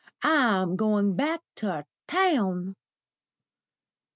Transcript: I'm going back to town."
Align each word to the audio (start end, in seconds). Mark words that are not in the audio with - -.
I'm 0.23 0.77
going 0.77 1.15
back 1.15 1.41
to 1.57 1.85
town." 2.07 2.73